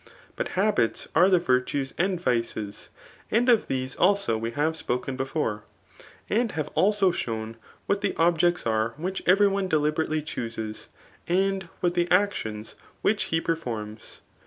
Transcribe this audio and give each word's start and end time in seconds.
But 0.35 0.47
habits 0.57 1.07
are 1.13 1.29
the 1.29 1.37
virtues 1.37 1.93
and 1.95 2.19
vices; 2.19 2.89
and 3.29 3.47
of 3.49 3.67
these 3.67 3.95
also 3.97 4.35
we 4.35 4.49
have 4.49 4.75
spoken 4.75 5.15
before, 5.15 5.63
and 6.27 6.53
have 6.53 6.69
also 6.69 7.11
shown 7.11 7.55
what 7.85 8.01
the 8.01 8.15
objects 8.17 8.65
are 8.65 8.95
which 8.97 9.21
every 9.27 9.47
one 9.47 9.67
deliberately 9.67 10.23
choosey 10.23 10.87
and 11.27 11.69
what 11.81 11.93
the 11.93 12.09
actions 12.09 12.73
which 13.03 13.25
he 13.25 13.39
performs. 13.39 14.21